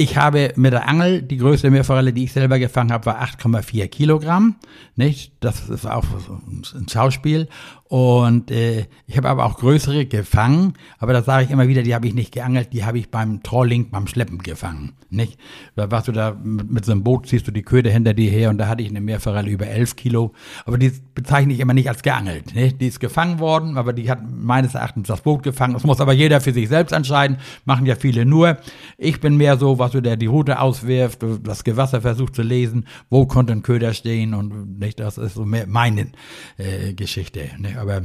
[0.02, 3.90] Ich habe mit der Angel, die größte Meerforelle, die ich selber gefangen habe, war 8,4
[3.90, 4.56] Kilogramm.
[4.96, 5.34] Nicht?
[5.42, 6.06] Das ist auch
[6.48, 7.50] ein Schauspiel.
[7.90, 11.96] Und äh, ich habe aber auch größere gefangen, aber das sage ich immer wieder, die
[11.96, 14.94] habe ich nicht geangelt, die habe ich beim Trolling, beim Schleppen gefangen.
[15.10, 15.40] Nicht?
[15.76, 18.30] Da warst du da mit, mit so einem Boot, ziehst du die Köder hinter dir
[18.30, 20.34] her und da hatte ich eine Meerforelle über 11 Kilo.
[20.66, 22.54] Aber die bezeichne ich immer nicht als geangelt.
[22.54, 22.80] Nicht?
[22.80, 25.74] Die ist gefangen worden, aber die hat meines Erachtens das Boot gefangen.
[25.74, 28.60] Das muss aber jeder für sich selbst entscheiden, machen ja viele nur.
[29.00, 32.86] Ich bin mehr so, was du der die Route auswirft, das Gewasser versucht zu lesen,
[33.10, 36.12] wo konnte ein Köder stehen und nicht, das ist so mehr meine
[36.58, 37.50] äh, Geschichte.
[37.58, 37.79] Nicht?
[37.80, 38.04] Aber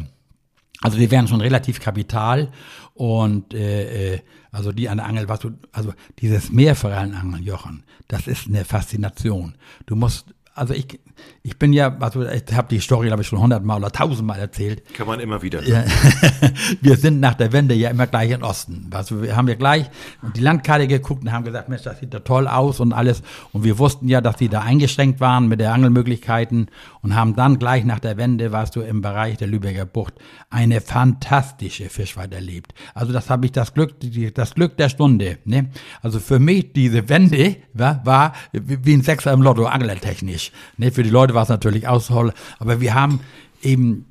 [0.81, 2.51] also die wären schon relativ kapital
[2.95, 4.21] und äh, äh,
[4.53, 9.57] also die an der Angel, was du, also dieses Meerforellenangeln, Jochen, das ist eine Faszination.
[9.87, 11.01] Du musst also ich,
[11.43, 14.85] ich bin ja, also ich habe die Story, glaube ich, schon hundertmal oder tausendmal erzählt.
[14.95, 15.63] Kann man immer wieder.
[15.65, 15.85] Ja,
[16.81, 18.89] wir sind nach der Wende ja immer gleich in Osten.
[18.93, 19.91] Also wir haben ja gleich
[20.37, 23.23] die Landkarte geguckt und haben gesagt, Mensch, das sieht da toll aus und alles.
[23.53, 26.69] Und wir wussten ja, dass die da eingeschränkt waren mit der Angelmöglichkeiten
[27.03, 30.15] und haben dann gleich nach der Wende, warst du im Bereich der Lübecker Bucht,
[30.51, 32.75] eine fantastische Fischfahrt erlebt.
[32.95, 33.95] Also das habe ich das Glück,
[34.35, 35.39] das Glück der Stunde.
[35.45, 35.71] Ne?
[36.01, 40.79] Also für mich diese Wende war, war wie ein Sechser im Lotto, anglertechnisch nicht.
[40.79, 43.21] Ne, für die Leute war es natürlich austoll, aber wir haben
[43.63, 44.07] eben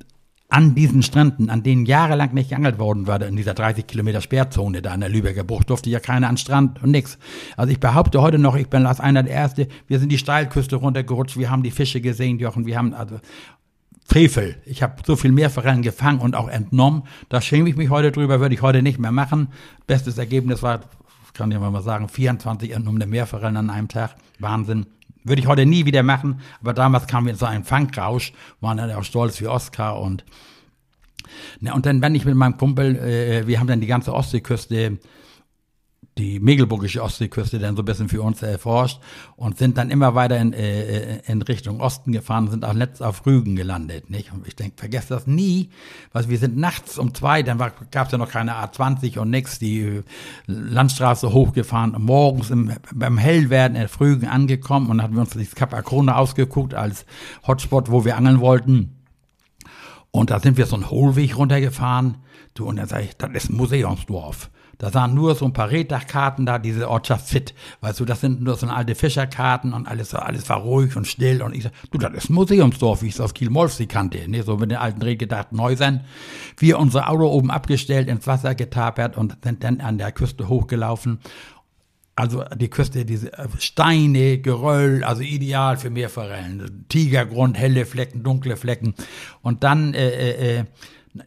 [0.54, 4.82] an diesen Stränden, an denen jahrelang nicht geangelt worden war, in dieser 30 Kilometer Sperrzone
[4.82, 7.18] da an der Lübecker Bucht, durfte ja keiner an Strand und nix.
[7.56, 10.76] Also ich behaupte heute noch, ich bin als einer der Erste, wir sind die Steilküste
[10.76, 13.18] runtergerutscht, wir haben die Fische gesehen, Jochen, wir haben also
[14.06, 14.56] Frevel.
[14.64, 17.04] Ich habe so viel Meerforellen gefangen und auch entnommen.
[17.30, 19.48] Da schäme ich mich heute drüber, würde ich heute nicht mehr machen.
[19.86, 20.82] Bestes Ergebnis war,
[21.32, 24.14] kann ich mal sagen, 24 entnommene Meerforellen an einem Tag.
[24.38, 24.86] Wahnsinn.
[25.24, 28.76] Würde ich heute nie wieder machen, aber damals kamen wir in so einen Funkrausch, waren
[28.76, 30.24] dann auch stolz wie Oscar und
[31.60, 34.98] na, und dann, wenn ich mit meinem Kumpel, äh, wir haben dann die ganze Ostseeküste
[36.16, 39.00] die Megelburgische Ostseeküste dann so ein bisschen für uns erforscht
[39.36, 43.26] und sind dann immer weiter in, äh, in Richtung Osten gefahren, sind auch letzt auf
[43.26, 44.10] Rügen gelandet.
[44.10, 44.32] Nicht?
[44.32, 45.70] Und ich denke, vergesst das nie,
[46.12, 49.58] weil wir sind nachts um zwei, dann gab es ja noch keine A20 und nix,
[49.58, 50.02] die äh,
[50.46, 55.74] Landstraße hochgefahren, morgens im, beim Hellwerden in Rügen angekommen und hatten wir uns das Kap
[55.74, 57.06] Akrone ausgeguckt als
[57.46, 59.00] Hotspot, wo wir angeln wollten.
[60.12, 62.18] Und da sind wir so einen Hohlweg runtergefahren.
[62.54, 64.48] Du, und dann sag ich, das ist ein Museumsdorf.
[64.78, 67.54] Da sahen nur so ein paar Reddachkarten da, diese Ortschaft Fit.
[67.80, 71.42] Weißt du, das sind nur so alte Fischerkarten und alles, alles war ruhig und still.
[71.42, 74.28] Und ich sag, du, das ist ein Museumsdorf, wie ich es aus Kiel-Molfsee kannte.
[74.28, 76.04] Ne, so mit den alten redgedachten Häusern.
[76.58, 81.18] Wir unser Auto oben abgestellt, ins Wasser getapert und sind dann an der Küste hochgelaufen.
[82.16, 86.84] Also die Küste, diese äh, Steine, Geröll, also ideal für Meerforellen.
[86.88, 88.94] Tigergrund, helle Flecken, dunkle Flecken.
[89.42, 90.64] Und dann äh, äh, äh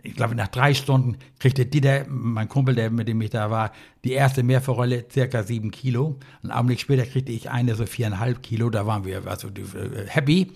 [0.04, 3.72] ich glaube, nach drei Stunden kriegte Dieter, mein Kumpel, der mit dem ich da war,
[4.04, 6.18] die erste Meerforelle, circa sieben Kilo.
[6.44, 8.70] Einen Augenblick später kriegte ich eine so viereinhalb Kilo.
[8.70, 10.52] Da waren wir also äh, happy.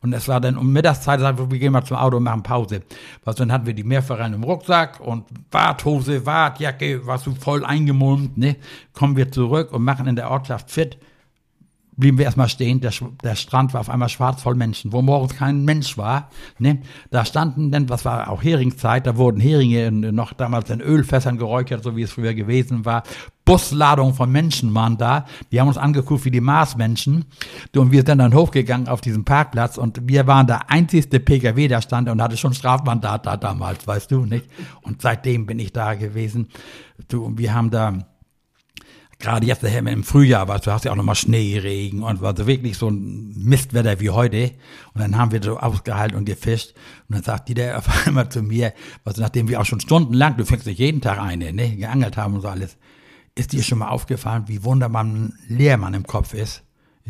[0.00, 2.82] Und es war dann um Mittagszeit, wir gehen mal zum Auto und machen Pause.
[3.24, 8.38] Was, dann hatten wir die Meerforellen im Rucksack und Warthose, Wartjacke, warst du voll eingemulmt,
[8.38, 8.56] ne?
[8.94, 10.96] Kommen wir zurück und machen in der Ortschaft fit
[12.00, 12.80] blieben wir erstmal stehen.
[12.80, 16.30] Der, der, Strand war auf einmal schwarz voll Menschen, wo morgens kein Mensch war.
[16.58, 16.80] Ne?
[17.10, 21.38] Da standen denn, was war auch Heringszeit, da wurden Heringe in, noch damals in Ölfässern
[21.38, 23.04] geräuchert, so wie es früher gewesen war.
[23.44, 25.26] Busladungen von Menschen waren da.
[25.50, 27.24] Die haben uns angeguckt wie die Marsmenschen.
[27.76, 31.82] Und wir sind dann hochgegangen auf diesen Parkplatz und wir waren der einzigste PKW, der
[31.82, 34.46] stand und hatte schon Strafmandat da damals, weißt du, nicht?
[34.82, 36.48] Und seitdem bin ich da gewesen.
[37.08, 37.98] Du, und wir haben da
[39.20, 42.76] gerade jetzt im Frühjahr, weißt du, hast ja auch nochmal Schneeregen und war so wirklich
[42.76, 44.52] so ein Mistwetter wie heute.
[44.94, 46.74] Und dann haben wir so ausgehalten und gefischt.
[47.08, 48.72] Und dann sagt die der auf einmal zu mir,
[49.04, 52.34] was nachdem wir auch schon stundenlang, du fängst nicht jeden Tag eine, ne, geangelt haben
[52.34, 52.76] und so alles,
[53.36, 55.06] ist dir schon mal aufgefallen, wie wunderbar
[55.46, 56.64] leer man im Kopf ist?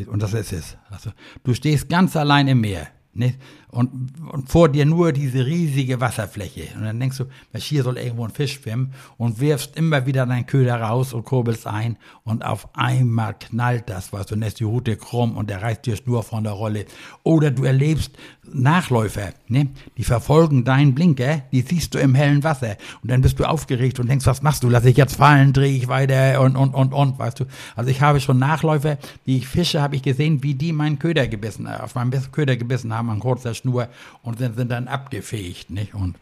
[0.07, 0.77] Und das ist es.
[0.89, 1.11] Also,
[1.43, 2.87] du stehst ganz allein im Meer.
[3.13, 3.37] Nicht?
[3.71, 6.67] Und, und vor dir nur diese riesige Wasserfläche.
[6.75, 10.45] Und dann denkst du, hier soll irgendwo ein Fisch schwimmen und wirfst immer wieder deinen
[10.45, 14.97] Köder raus und kurbelst ein und auf einmal knallt das was und lässt die Rute
[14.97, 16.85] krumm und der reißt dir Schnur von der Rolle.
[17.23, 18.11] Oder du erlebst
[18.53, 19.69] Nachläufer, ne?
[19.97, 23.99] die verfolgen deinen Blinker, die siehst du im hellen Wasser und dann bist du aufgeregt
[23.99, 24.69] und denkst, was machst du?
[24.69, 27.45] Lass ich jetzt fallen, drehe ich weiter und, und, und, und, weißt du.
[27.75, 31.27] Also ich habe schon Nachläufer, die ich fische, habe ich gesehen, wie die meinen Köder
[31.27, 33.87] gebissen, äh, auf meinen Köder gebissen haben an kurzer Schnur
[34.23, 35.93] und sind, sind dann abgefegt, nicht?
[35.93, 36.15] Und,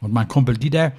[0.00, 0.92] und mein Kumpel Dieter,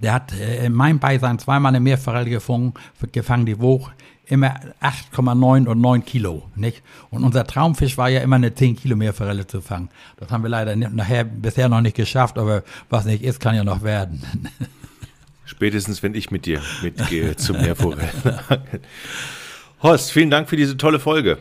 [0.00, 2.74] der hat äh, in meinem Beisein zweimal eine Meerforelle gefangen,
[3.12, 3.92] gefangen, die wog
[4.26, 6.82] immer 8,9 und 9 Kilo, nicht?
[7.10, 9.90] Und unser Traumfisch war ja immer eine 10 Kilo Meerforelle zu fangen.
[10.18, 13.64] Das haben wir leider nachher bisher noch nicht geschafft, aber was nicht ist, kann ja
[13.64, 14.22] noch werden.
[15.44, 18.08] Spätestens, wenn ich mit dir mitgehe zum Meerforelle.
[19.82, 21.38] Horst, vielen Dank für diese tolle Folge.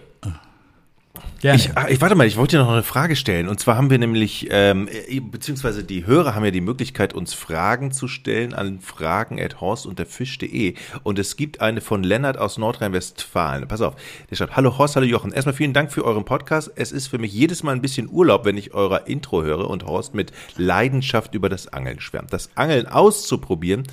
[1.39, 1.57] Gerne.
[1.57, 3.47] Ich, ich warte mal, ich wollte dir noch eine Frage stellen.
[3.47, 7.33] Und zwar haben wir nämlich, ähm, äh, beziehungsweise die Hörer haben ja die Möglichkeit, uns
[7.33, 10.73] Fragen zu stellen an fragen at horst und Fisch.de.
[11.03, 13.67] Und es gibt eine von Lennart aus Nordrhein-Westfalen.
[13.69, 13.95] Pass auf,
[14.29, 15.31] der schreibt, hallo Horst, hallo Jochen.
[15.31, 16.71] Erstmal vielen Dank für euren Podcast.
[16.75, 19.85] Es ist für mich jedes Mal ein bisschen Urlaub, wenn ich eurer Intro höre und
[19.85, 22.33] Horst mit Leidenschaft über das Angeln schwärmt.
[22.33, 23.83] Das Angeln auszuprobieren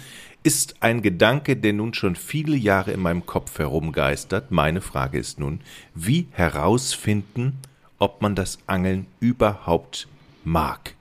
[0.46, 4.52] ist ein Gedanke, der nun schon viele Jahre in meinem Kopf herumgeistert.
[4.52, 5.58] Meine Frage ist nun,
[5.92, 7.54] wie herausfinden,
[7.98, 10.06] ob man das Angeln überhaupt
[10.44, 10.94] mag?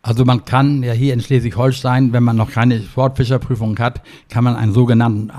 [0.00, 4.54] Also man kann ja hier in Schleswig-Holstein, wenn man noch keine Sportfischerprüfung hat, kann man
[4.54, 5.32] einen sogenannten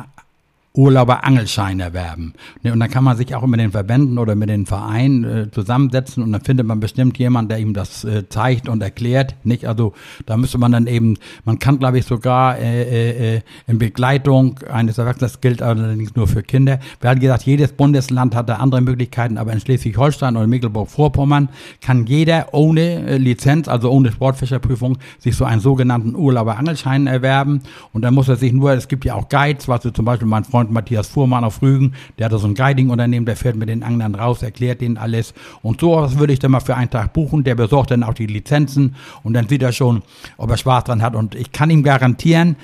[0.77, 2.33] Urlauber Angelschein erwerben.
[2.61, 5.51] Ne, und dann kann man sich auch mit den Verbänden oder mit den Vereinen äh,
[5.51, 9.35] zusammensetzen und dann findet man bestimmt jemanden, der ihm das äh, zeigt und erklärt.
[9.43, 9.93] Nicht, also
[10.27, 14.59] da müsste man dann eben, man kann glaube ich sogar äh, äh, äh in Begleitung
[14.71, 16.79] eines Erwachsenen, das gilt allerdings nur für Kinder.
[17.01, 21.49] Wir haben gesagt, jedes Bundesland hat da andere Möglichkeiten, aber in Schleswig-Holstein oder Mecklenburg-Vorpommern
[21.81, 27.61] kann jeder ohne Lizenz, also ohne Sportfischerprüfung, sich so einen sogenannten Urlauber Angelschein erwerben.
[27.93, 30.27] Und dann muss er sich nur, es gibt ja auch Guides, was du zum Beispiel
[30.27, 33.69] mein Freund Freund Matthias Fuhrmann auf Rügen, der hat so ein Guiding-Unternehmen, der fährt mit
[33.69, 35.33] den Anglern raus, erklärt denen alles.
[35.61, 37.43] Und so was würde ich dann mal für einen Tag buchen.
[37.43, 40.03] Der besorgt dann auch die Lizenzen und dann sieht er schon,
[40.37, 41.15] ob er Spaß dran hat.
[41.15, 42.57] Und ich kann ihm garantieren,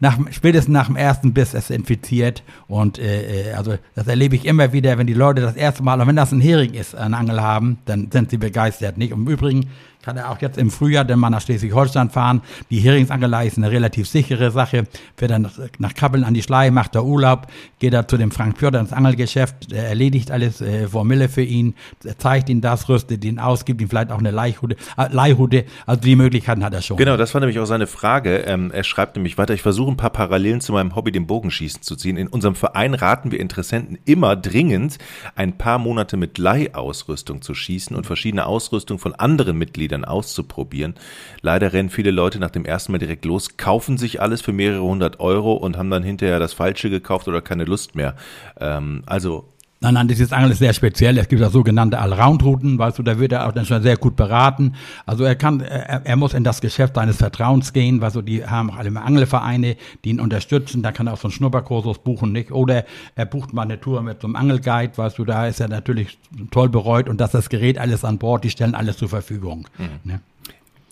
[0.00, 2.42] nach, spätestens nach dem ersten Biss ist infiziert.
[2.68, 6.00] Und äh, äh, also das erlebe ich immer wieder, wenn die Leute das erste Mal,
[6.00, 8.98] und wenn das ein Hering ist, einen Angel haben, dann sind sie begeistert.
[8.98, 9.12] Nicht?
[9.12, 9.66] Im Übrigen
[10.04, 12.42] kann er auch jetzt im Frühjahr denn mal nach Schleswig-Holstein fahren.
[12.68, 14.84] Die Heringsangelei ist eine relativ sichere Sache.
[15.16, 17.46] Fährt dann nach Kappeln an die Schlei, macht da Urlaub,
[17.78, 21.74] geht da zu dem Frank Pjotr ins Angelgeschäft, er erledigt alles äh, Formille für ihn,
[22.18, 25.64] zeigt ihn das, rüstet ihn aus, gibt ihm vielleicht auch eine Leihhute, äh, Leihhute.
[25.86, 26.98] Also die Möglichkeiten hat er schon.
[26.98, 28.40] Genau, das war nämlich auch seine Frage.
[28.40, 31.80] Ähm, er schreibt nämlich weiter, ich versuche ein paar Parallelen zu meinem Hobby, dem Bogenschießen
[31.80, 32.18] zu ziehen.
[32.18, 34.98] In unserem Verein raten wir Interessenten immer dringend,
[35.34, 40.94] ein paar Monate mit Leihausrüstung zu schießen und verschiedene Ausrüstung von anderen Mitgliedern dann auszuprobieren.
[41.40, 44.82] Leider rennen viele Leute nach dem ersten Mal direkt los, kaufen sich alles für mehrere
[44.82, 48.16] hundert Euro und haben dann hinterher das Falsche gekauft oder keine Lust mehr.
[48.60, 49.53] Ähm, also
[49.84, 51.18] Nein, nein, das ist sehr speziell.
[51.18, 54.16] Es gibt ja sogenannte Allround-Routen, weißt du, da wird er auch dann schon sehr gut
[54.16, 54.76] beraten.
[55.04, 58.46] Also er kann, er, er muss in das Geschäft seines Vertrauens gehen, weißt du, die
[58.46, 62.32] haben auch alle Angelvereine, die ihn unterstützen, da kann er auch so einen Schnupperkursus buchen,
[62.32, 62.50] nicht?
[62.50, 65.68] Oder er bucht mal eine Tour mit so einem Angelguide, weißt du, da ist er
[65.68, 66.18] natürlich
[66.50, 69.68] toll bereut und dass das Gerät alles an Bord, die stellen alles zur Verfügung.
[69.76, 70.12] Mhm.
[70.12, 70.20] Ne?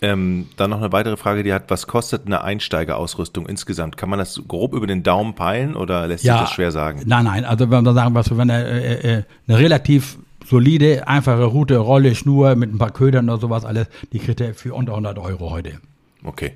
[0.03, 3.95] Ähm, dann noch eine weitere Frage, die hat, was kostet eine Einsteigerausrüstung insgesamt?
[3.95, 7.03] Kann man das grob über den Daumen peilen oder lässt ja, sich das schwer sagen?
[7.05, 11.45] Nein, nein, also wenn wir sagen, was, wenn er äh, äh, eine relativ solide, einfache
[11.45, 14.91] Route, Rolle, Schnur mit ein paar Ködern oder sowas alles, die kriegt er für unter
[14.91, 15.79] 100 Euro heute.
[16.25, 16.51] Okay.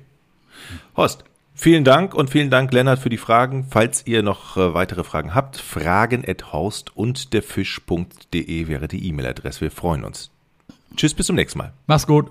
[0.94, 3.66] Horst, vielen Dank und vielen Dank, Lennart, für die Fragen.
[3.70, 9.08] Falls ihr noch äh, weitere Fragen habt, fragen at horst und der Fisch.de wäre die
[9.08, 9.62] E-Mail-Adresse.
[9.62, 10.30] Wir freuen uns.
[10.96, 11.72] Tschüss, bis zum nächsten Mal.
[11.86, 12.30] Mach's gut.